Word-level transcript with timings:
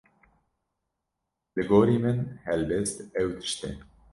Li 1.55 1.63
gorî 1.69 1.97
min 2.03 2.19
helbest 2.45 2.97
ew 3.19 3.29
tişt 3.39 3.61
e 3.69 3.71